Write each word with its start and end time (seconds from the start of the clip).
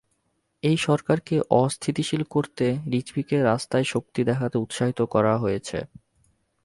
এই 0.63 0.77
সরকারকে 0.77 1.35
অস্থিতিশীল 1.61 2.23
করতে 2.29 2.65
রিজভিকে 2.91 3.37
রাস্তায় 3.41 3.85
শক্তি 3.85 4.21
দেখাতে 4.23 4.57
উৎসাহিত 4.57 4.99
করা 5.13 5.33
হয়েছে। 5.37 5.77